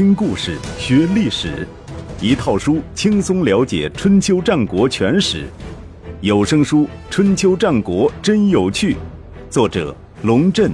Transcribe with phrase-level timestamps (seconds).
[0.00, 1.68] 听故事学历史，
[2.22, 5.46] 一套书轻松了解春秋战国全史。
[6.22, 8.94] 有声书《春秋战国真有趣》，
[9.50, 10.72] 作者龙震，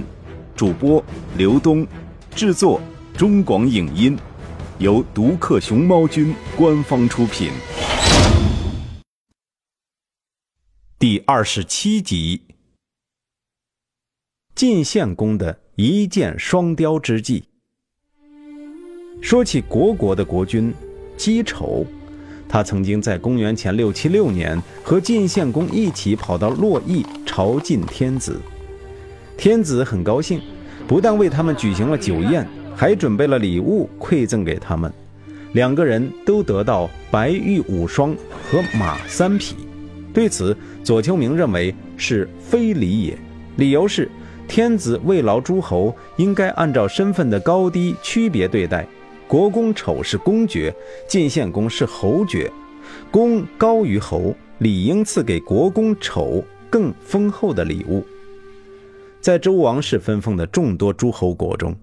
[0.55, 1.03] 主播
[1.35, 1.85] 刘东，
[2.33, 2.79] 制作
[3.17, 4.17] 中广影音，
[4.79, 7.51] 由独克熊猫君官方出品。
[10.97, 12.43] 第二十七集，
[14.55, 17.43] 晋献公的一箭双雕之计。
[19.21, 20.73] 说起虢国的国君
[21.17, 21.85] 姬丑，
[22.47, 28.39] 他曾经在公元前六七六年和晋献公一起跑到洛邑朝觐天子。
[29.35, 30.39] 天子很高兴，
[30.87, 34.91] 不但为他们举行了酒宴，还准备了礼物馈赠给他们。
[35.53, 38.15] 两个人都得到白玉五双
[38.49, 39.55] 和马三匹。
[40.13, 43.17] 对此，左丘明认为是非礼也，
[43.57, 44.09] 理由是
[44.47, 48.87] 天子慰劳诸侯，应该按照身份的高低区别对待。
[49.27, 50.73] 国公丑是公爵，
[51.05, 52.49] 晋献公是侯爵，
[53.11, 58.05] 公高于侯，理应赐给国公丑更丰厚的礼物。
[59.19, 61.75] 在周王室分封的众多诸侯国中，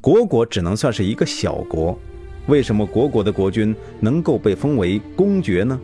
[0.00, 1.98] 虢国只能算是一个小国。
[2.46, 5.78] 为什么虢国的国君能够被封为公爵呢？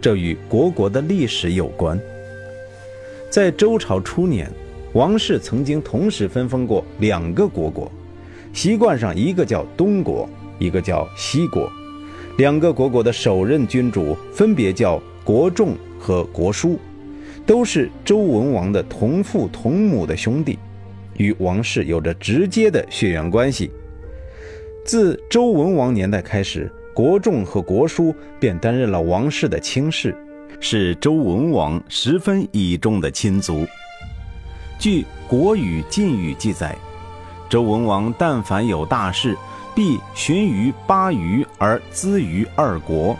[0.00, 2.00] 这与虢国的历史有关。
[3.28, 4.48] 在周朝初年，
[4.92, 7.90] 王室曾经同时分封过两个国国，
[8.52, 10.28] 习惯上一个叫东国。
[10.62, 11.68] 一个叫西国，
[12.38, 16.78] 两个国国的首任君主分别叫国仲和国叔，
[17.44, 20.56] 都是周文王的同父同母的兄弟，
[21.16, 23.72] 与王室有着直接的血缘关系。
[24.84, 30.16] 自周文王年代开始，国仲和国叔便担任了王室的卿士，
[30.60, 33.66] 是周文王十分倚重的亲族。
[34.78, 36.76] 据《国语·晋语》记载，
[37.48, 39.36] 周文王但凡有大事。
[39.74, 43.16] 必寻于巴渝而资于二国。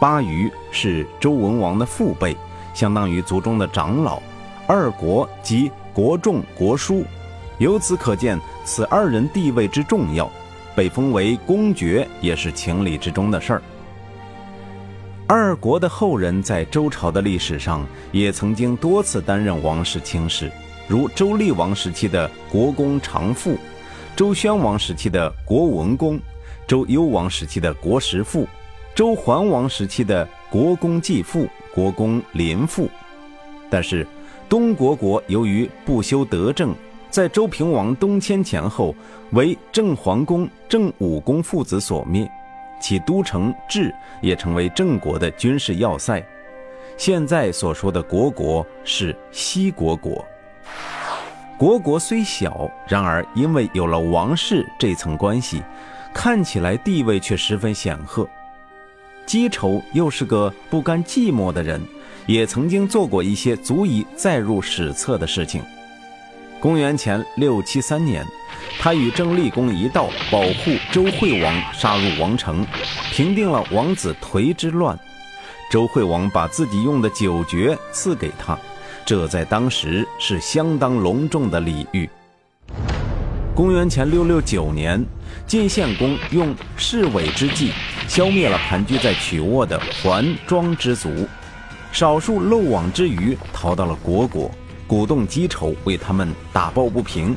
[0.00, 2.36] 巴渝是周文王的父辈，
[2.74, 4.20] 相当于族中的长老。
[4.66, 7.04] 二国即国仲、国叔。
[7.58, 10.28] 由此可见，此二人地位之重要，
[10.74, 13.62] 被封为公爵也是情理之中的事儿。
[15.28, 20.50] 二国的后人在周朝的历史上也曾经多次担任王室卿士，
[20.88, 23.56] 如周厉王时期的国公长父。
[24.14, 26.20] 周宣王时期的国文公，
[26.66, 28.46] 周幽王时期的国实父，
[28.94, 32.90] 周桓王时期的国公继父、国公临父。
[33.70, 34.06] 但是，
[34.50, 36.74] 东国国由于不修德政，
[37.08, 38.94] 在周平王东迁前后，
[39.30, 42.30] 为郑桓公、郑武公父子所灭，
[42.82, 43.90] 其都城治
[44.20, 46.22] 也成为郑国的军事要塞。
[46.98, 50.22] 现在所说的国国是西国国。
[51.62, 55.62] 国国虽小，然而因为有了王室这层关系，
[56.12, 58.28] 看起来地位却十分显赫。
[59.24, 61.80] 姬仇又是个不甘寂寞的人，
[62.26, 65.62] 也曾经做过一些足以载入史册的事情。
[66.58, 68.26] 公元前六七三年，
[68.80, 72.66] 他与郑立公一道保护周惠王杀入王城，
[73.12, 74.98] 平定了王子颓之乱。
[75.70, 78.58] 周惠王把自己用的酒爵赐给他。
[79.04, 82.08] 这在当时是相当隆重的礼遇。
[83.54, 85.04] 公元前六六九年，
[85.46, 87.72] 晋献公用弑伪之计，
[88.08, 91.10] 消灭了盘踞在曲沃的桓庄之族，
[91.92, 94.50] 少数漏网之鱼逃到了虢国，
[94.86, 97.36] 鼓动姬丑为他们打抱不平。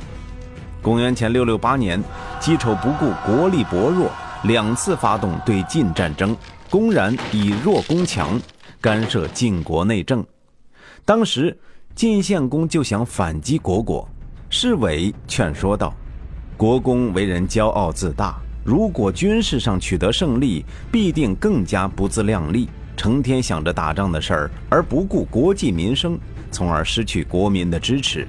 [0.81, 2.01] 公元前六六八年，
[2.39, 4.09] 姬丑不顾国力薄弱，
[4.43, 6.35] 两次发动对晋战争，
[6.69, 8.39] 公然以弱攻强，
[8.79, 10.25] 干涉晋国内政。
[11.05, 11.55] 当时，
[11.93, 14.09] 晋献公就想反击虢国，
[14.49, 15.93] 侍卫劝说道
[16.57, 22.67] ：“国公为人骄傲自大，如果军事上取得胜利，必定更加不自量力，
[22.97, 26.17] 成天想着打仗的事儿，而不顾国计民生，
[26.49, 28.27] 从而失去国民的支持。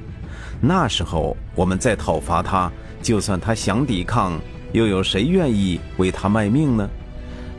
[0.61, 2.71] 那时候，我们再讨伐他，
[3.01, 4.39] 就算他想抵抗，
[4.73, 6.87] 又有谁愿意为他卖命呢？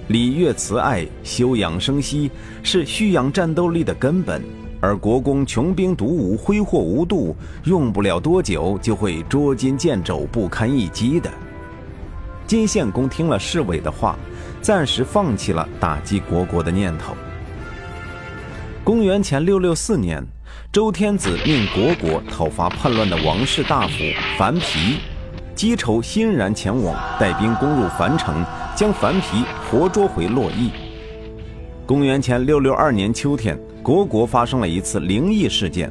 [0.09, 2.29] 礼乐慈爱、休养生息，
[2.61, 4.43] 是蓄养战斗力的根本。”
[4.79, 11.29] 而国公穷兵黩武、挥霍无度，用不了多久就会捉襟见肘、不堪一击的。
[12.45, 14.15] 晋献公听了侍卫的话，
[14.61, 17.13] 暂时放弃了打击国国的念头。
[18.83, 20.23] 公元前六六四年，
[20.71, 23.93] 周天子命虢国讨伐叛乱的王室大夫
[24.37, 24.99] 樊皮，
[25.55, 28.45] 姬仇欣然前往，带兵攻入樊城，
[28.75, 30.71] 将樊皮活捉回洛邑。
[31.85, 33.59] 公元前六六二年秋天。
[33.87, 35.89] 虢国发生了一次灵异事件，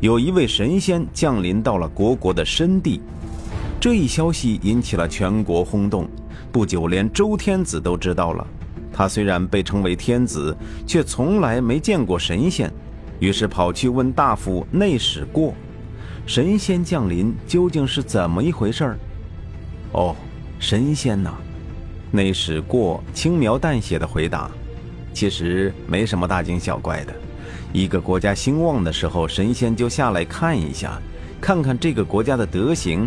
[0.00, 3.00] 有一位神仙降临到了虢国的深地，
[3.78, 6.08] 这一消息引起了全国轰动。
[6.50, 8.44] 不久连周天子都知道了。
[8.92, 12.68] 他虽然被称为天子，却从来没见过神仙，
[13.20, 15.54] 于是跑去问大夫内史过
[16.26, 18.98] ：“神仙降临究竟是怎么一回事儿？”
[19.94, 20.16] 哦，
[20.58, 21.32] 神仙呐！
[22.10, 24.50] 内史过轻描淡写的回答
[25.14, 27.14] ：“其实没什么大惊小怪的。
[27.72, 31.00] 一个国家兴旺的时候，神仙就下来看一下，
[31.40, 33.06] 看看这个国家的德行；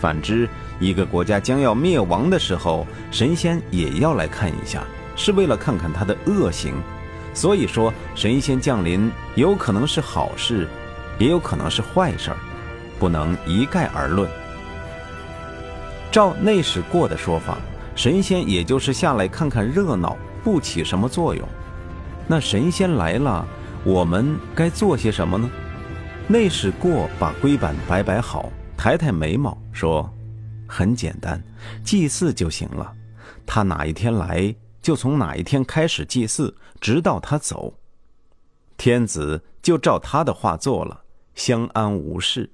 [0.00, 0.48] 反之，
[0.78, 4.82] 一个国家将要灭亡的时候，神仙也要来看一下。”
[5.16, 6.74] 是为了看看他的恶行，
[7.32, 10.66] 所以说神仙降临有可能是好事，
[11.20, 12.36] 也有可能是坏事儿，
[12.98, 14.28] 不能一概而论。
[16.10, 17.58] 照内史过的说法，
[17.94, 21.48] 神仙也就是下来看看热闹，不起什么作用。
[22.26, 23.46] 那神仙来了，
[23.84, 25.50] 我们该做些什么呢？
[26.26, 30.10] 内史过把龟板摆摆好，抬抬眉毛说
[30.66, 31.42] ：“很简单，
[31.84, 32.90] 祭祀就行了。
[33.44, 37.72] 他哪一天来？”就从哪一天开始祭祀，直到他走，
[38.76, 41.00] 天子就照他的话做了，
[41.34, 42.50] 相安无事。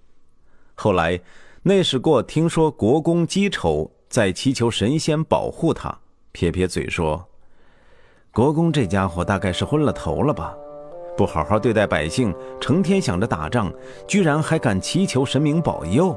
[0.77, 1.21] 后来
[1.65, 5.99] 内史过听说国公姬丑在祈求神仙保护他，
[6.31, 7.29] 撇撇嘴说
[8.33, 10.55] ：“国公这家伙大概是昏了头了吧？
[11.17, 13.73] 不好好对待百姓，成天想着打仗，
[14.07, 16.17] 居然还敢祈求神明保佑。”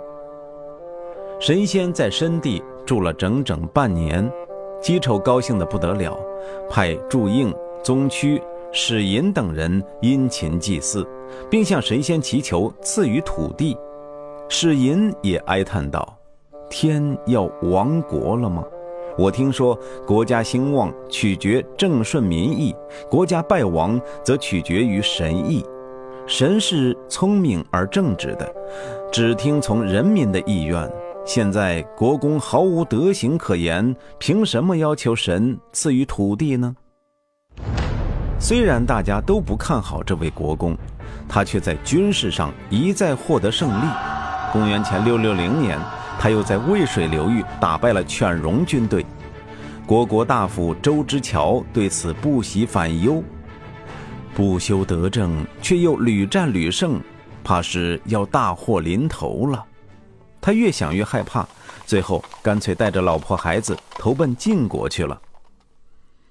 [1.39, 4.31] 神仙在深地住了整整半年。
[4.81, 6.17] 姬丑高兴得不得了，
[6.69, 8.41] 派祝应、宗屈、
[8.71, 11.07] 史寅等人殷勤祭祀，
[11.49, 13.77] 并向神仙祈求赐予土地。
[14.49, 16.17] 史寅也哀叹道
[16.69, 18.63] ：“天要亡国了吗？
[19.17, 22.75] 我听说国家兴旺取决正顺民意，
[23.09, 25.63] 国家败亡则取决于神意。
[26.25, 28.53] 神是聪明而正直的，
[29.11, 30.89] 只听从人民的意愿。”
[31.25, 36.75] 现在国公毫无德行可言，凭什么要求神赐予土地呢？
[38.37, 40.75] 虽然大家都不看好这位国公，
[41.29, 43.85] 他却在军事上一再获得胜利。
[44.51, 45.79] 公元前六六零年，
[46.23, 49.05] 他又在渭水流域打败了犬戎军队。
[49.85, 53.21] 国国大夫周之乔对此不喜反忧，
[54.33, 56.97] 不修德政，却又屡战屡胜，
[57.43, 59.65] 怕是要大祸临头了。
[60.39, 61.45] 他越想越害怕，
[61.85, 65.21] 最后干脆带着老婆孩子投奔晋国去了。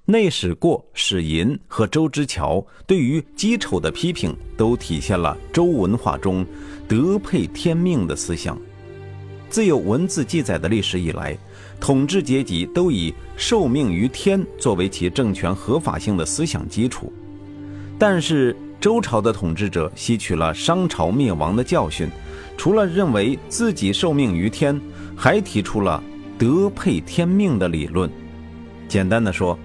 [0.06, 6.47] 内史过、史寅和周之乔对于姬丑的批评，都体现了周文化中
[6.89, 8.59] 德配天命的思想。
[9.53, 11.37] 自有文字记载的历史以来，
[11.79, 17.13] 统治阶级都以受命于天作为其政权合法性的思想基础。
[17.99, 22.09] 但是周朝的统治者吸取了商朝灭亡的教训。
[22.57, 24.81] 除了认为自己受命于天，
[25.15, 26.03] 还提出了
[26.39, 28.11] 德配天命的理论。
[28.89, 29.59] 简单的说，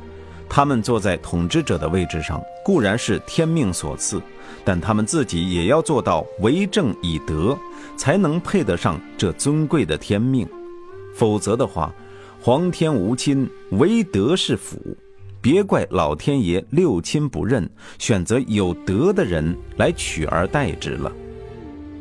[0.50, 4.22] 他们坐在统治者的位置上，固然是天命所赐，
[4.66, 7.58] 但他们自己也要做到为政以德，
[7.98, 10.48] 才能配得上这尊贵的天命。
[11.16, 11.94] 否则的话，
[12.40, 14.96] 皇天无亲，唯德是辅，
[15.42, 17.68] 别怪老天爷六亲不认，
[17.98, 21.12] 选择有德的人来取而代之了。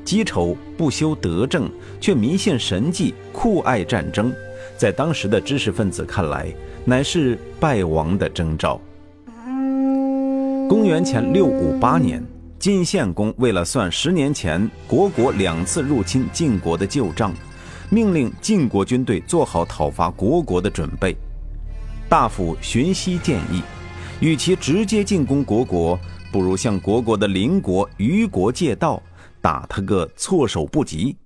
[0.04, 1.68] 姬丑不修德政，
[2.00, 4.32] 却迷信神迹，酷爱战争，
[4.76, 6.54] 在当时的知识分子看来，
[6.84, 8.80] 乃是败亡的征兆。
[10.68, 12.22] 公元前六五八年，
[12.58, 17.32] 晋献公为了算十年前国国两次入侵晋国的旧账，
[17.90, 21.16] 命令晋国军队做好讨伐国国的准备。
[22.08, 23.62] 大夫荀息建议，
[24.20, 25.98] 与其直接进攻国国，
[26.32, 29.02] 不如向国国的邻国虞国借道。
[29.38, 31.16] 打他个措手不及。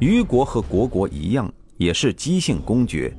[0.00, 3.10] 虞国和国国一样，也是姬姓公爵。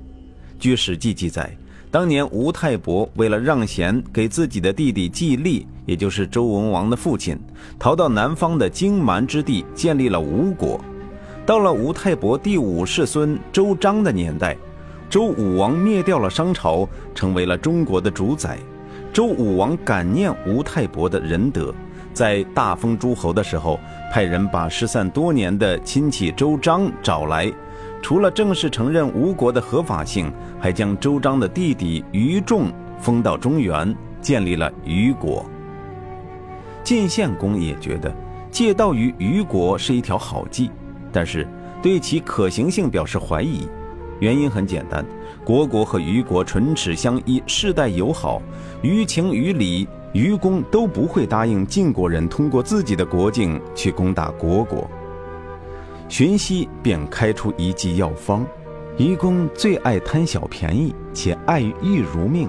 [0.59, 1.57] 据《史记》记载，
[1.89, 7.39] 当年吴太伯为了让贤给自己的弟弟季历，也就是周文王的父亲，
[7.79, 10.79] 逃到南方的荆蛮之地，建立了吴国。
[11.45, 14.57] 到了吴太伯第五世孙周章的年代，
[15.09, 18.57] 周武王灭掉了商朝，成为了中国的主宰。
[19.13, 21.73] 周武王感念吴太伯的仁德。
[22.13, 23.79] 在大封诸侯的时候，
[24.11, 27.49] 派人把失散多年的亲戚周章找来，
[28.01, 35.45] 除了正式承认吴国的合法性，还将周章的弟弟于仲封到中原，建立了虞国。
[36.83, 38.13] 晋献公也觉得
[38.49, 40.71] 借道于虞国是一条好计，
[41.11, 41.45] 但是
[41.81, 43.67] 对其可行性表示怀疑。
[44.19, 45.05] 原因很简单，
[45.43, 48.41] 国国和虞国唇齿相依，世代友好，
[48.81, 49.87] 于情于理。
[50.13, 54.89] 虞公都不会答应晋国人通过自己的国境去攻打国国，
[56.09, 58.45] 荀息便开出一剂药方，
[58.97, 62.47] 愚公最爱贪小便宜，且爱玉如命。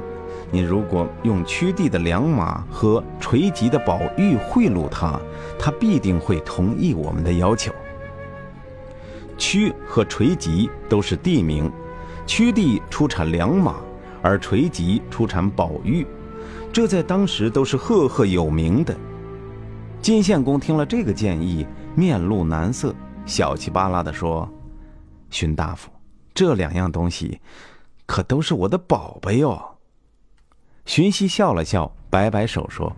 [0.50, 5.20] 你如果用屈地的良马和垂棘的宝玉贿赂他，
[5.58, 7.72] 他必定会同意我们的要求。
[9.36, 11.70] 屈和垂棘都是地名，
[12.26, 13.74] 屈地出产良马，
[14.22, 16.06] 而垂棘出产宝玉，
[16.72, 18.96] 这在当时都是赫赫有名的。
[20.00, 22.94] 晋献公听了这个建议，面露难色，
[23.28, 24.48] 小气巴拉地说
[25.28, 25.90] ：“荀大夫，
[26.32, 27.38] 这两样东西，
[28.06, 29.62] 可都是我的宝贝哦。”
[30.86, 32.90] 荀息笑了笑，摆摆手说：“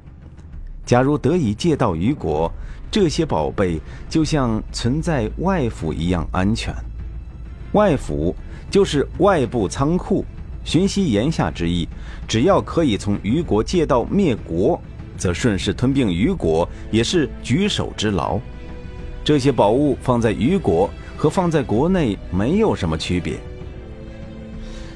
[0.86, 2.48] 假如得以借到虞国，
[2.92, 6.72] 这些宝贝就像存在外府一样安全。
[7.72, 8.32] 外府
[8.70, 10.24] 就是外部仓库。
[10.62, 11.88] 荀息言下之意，
[12.28, 14.80] 只要可以从虞国借到灭国，
[15.16, 18.38] 则顺势吞并虞国也是举手之劳。
[19.30, 23.38] 这些宝物放在虞国和放在国内没有什么区别。”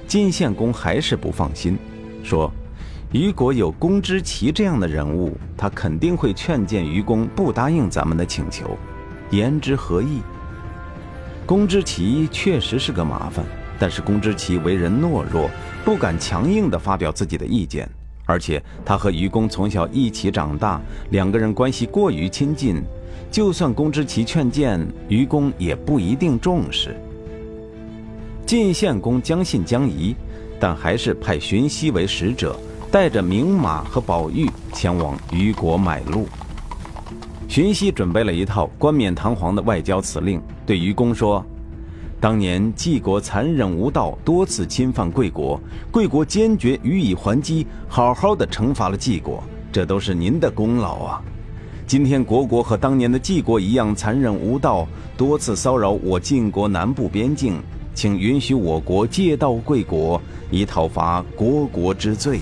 [0.09, 1.79] 晋献公还是不放心，
[2.25, 2.51] 说。
[3.13, 8.77] 虞国有公之奇这样的人物，他肯定会劝谏愚公不答应咱们的请求，
[9.31, 10.21] 言之何意？
[11.47, 13.45] 公之奇确实是个麻烦，
[13.79, 15.49] 但是公之奇为人懦弱，
[15.85, 17.89] 不敢强硬地发表自己的意见，
[18.27, 22.83] 而且他和愚公从小一起长大，两个人关系过于亲近，
[23.31, 26.97] 就算公之奇劝谏，愚公也不一定重视。
[28.47, 30.15] 晋献公将信将疑，
[30.61, 32.57] 但还是派荀息为使者。
[32.91, 36.29] 带着名马和宝玉前往虞国买路。
[37.49, 41.45] 荀息准备了一套冠冕堂皇的外交辞令，对愚公说
[42.23, 45.59] ：“当年晋国残忍无道，多次侵犯贵国，
[45.91, 49.43] 贵国坚决予以还击，好好的惩罚了晋国，
[49.73, 51.23] 这都是您的功劳啊！
[51.87, 54.89] 今天国国和当年的晋国一样残忍无道，
[55.19, 57.61] 多次骚扰我晋国南部边境，
[57.95, 62.41] 请允许我国借道贵国，以讨伐国国之罪。”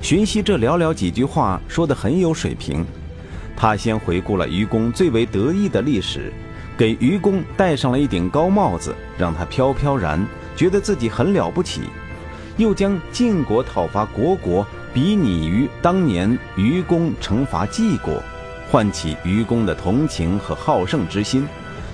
[0.00, 2.84] 荀息这寥寥几句话说得很有水平，
[3.56, 6.32] 他先回顾了愚公最为得意的历史，
[6.78, 10.24] 给愚公戴上了一顶高帽子，让他飘飘然
[10.54, 11.82] 觉得自己很了不起，
[12.56, 14.64] 又将晋国讨伐国国
[14.94, 18.22] 比拟于当年愚公惩罚晋国，
[18.70, 21.46] 唤起愚公的同情和好胜之心，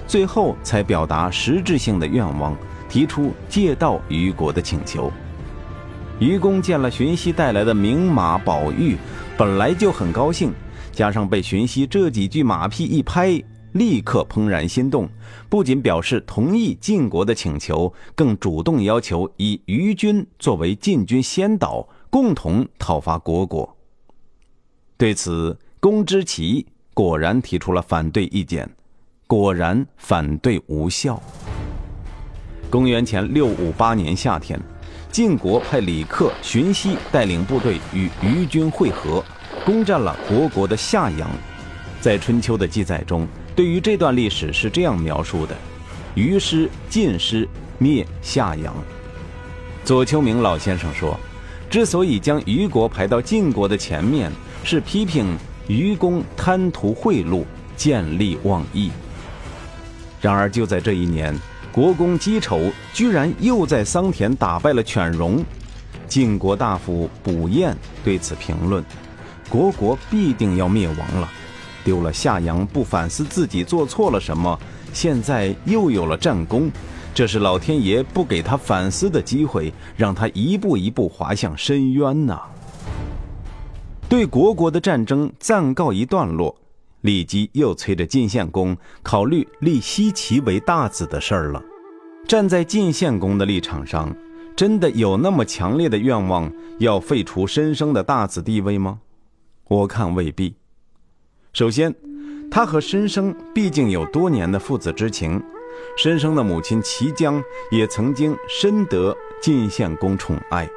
[0.07, 2.57] 最后才表达实质性的愿望，
[2.89, 5.13] 提出借道虞国的请求。
[6.19, 8.97] 愚公见了荀息带来的名马宝玉，
[9.37, 10.53] 本来就很高兴，
[10.91, 13.41] 加上被荀息这几句马屁一拍，
[13.75, 15.09] 立刻怦然心动，
[15.49, 23.77] 不仅表示同意晋国的请求，更主动要求以虞军作为晋军先导，共同讨伐国国。
[24.97, 28.69] 对此，公之奇果然提出了反对意见，
[29.27, 31.23] 果然反对无效。
[32.71, 34.61] 公元前六五八年夏天。
[35.11, 39.25] 晋国派李克、荀息带领部队与虞军会合，
[39.65, 41.31] 攻占了国国的夏阳。
[41.99, 45.57] 在春秋的记载中，对于这段历史是这样描述的：
[46.15, 47.49] 虞师、晋师
[47.79, 48.75] 灭夏阳。
[49.83, 51.19] 左丘明老先生说，
[51.71, 54.33] 之所以将虞国排到晋国的前面，
[54.65, 57.45] 是批评虞公贪图贿赂、
[57.77, 58.91] 见利忘义。
[60.21, 61.35] 然而，就在这一年。
[61.71, 65.45] 国公姬丑居然又在桑田打败了犬戎，
[66.09, 68.85] 晋国大夫卜彦对此评论
[69.49, 71.31] ：“国国必定要灭亡了，
[71.85, 74.59] 丢了夏阳不反思自己做错了什么，
[74.93, 76.69] 现在又有了战功，
[77.15, 82.41] 这是老天爷不给他反思的机会，让他一步一步滑向深渊呐。”
[84.09, 86.55] 对国国的战争暂告一段落。
[87.03, 91.63] 李基又催着晋献公考虑立奚齐为大子的事儿了。
[92.27, 94.15] 站在晋献公的立场上，
[94.57, 98.99] 真的有那么强烈的愿望要废除申生的大子地位吗？
[99.69, 100.55] 我看未必。
[101.53, 101.95] 首先，
[102.51, 105.41] 他和申生毕竟有多年的父子之情，
[105.97, 110.69] 申生的母亲齐姜也曾经深得晋献公宠爱，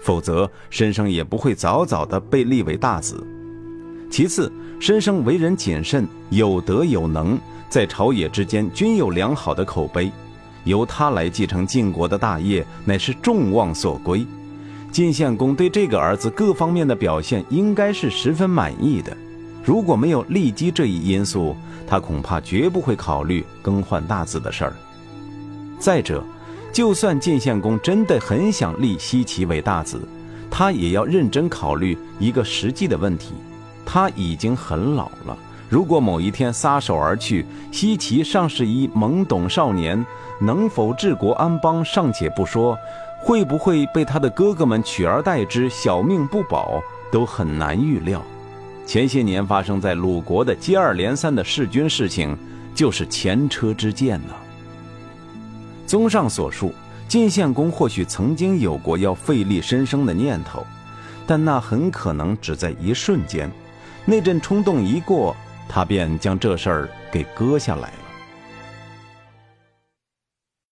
[0.00, 3.26] 否则申生也不会早早的被立为大子。
[4.10, 10.10] 其次，申生为人谨慎，有德有能，在朝野之间均有良好的口碑，
[10.64, 14.24] 由他来继承晋国的大业，乃是众望所归。
[14.92, 19.16] 晋献公对这个儿子各方面的表现，应该是十分满意的。
[19.64, 21.56] 如果没有利基这一因素，
[21.86, 24.76] 他恐怕绝不会考虑更换大子的事儿。
[25.78, 26.22] 再者，
[26.70, 30.06] 就算晋献公真的很想立西齐为大子，
[30.50, 33.32] 他也要认真考虑一个实际的问题。
[33.86, 35.36] 他已经很老了，
[35.70, 40.04] 如果某一天撒手而去，西岐尚是一懵懂少年，
[40.40, 42.76] 能否治国安邦尚且不说，
[43.22, 48.22] 会不会被他的哥哥们取而代之，小命不保，都很难预料。
[48.86, 52.36] 前些年发生在鲁国的接二连三的弑君事情，
[52.74, 54.34] 就是前车之鉴呢。
[55.86, 56.72] 综上所述，
[57.08, 60.64] 晋献公或许曾经有过要费力申生的念头，
[61.26, 63.50] 但那很可能只在一瞬间，
[64.04, 65.34] 那阵冲动一过。
[65.66, 67.90] 他便将这事儿给搁下来。